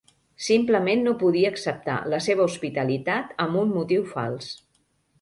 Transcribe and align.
Simplement 0.45 1.03
no 1.07 1.13
podia 1.25 1.51
acceptar 1.55 1.99
la 2.15 2.21
seva 2.31 2.49
hospitalitat 2.49 3.39
amb 3.47 3.63
un 3.65 3.79
motiu 3.79 4.11
fals. 4.19 4.53